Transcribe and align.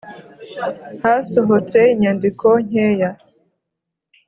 Hasohotse 1.03 1.79
inyandiko 1.93 2.47
nkeya. 2.67 3.09